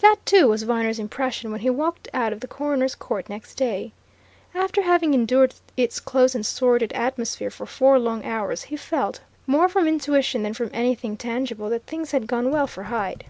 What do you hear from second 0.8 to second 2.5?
impression when he walked out of the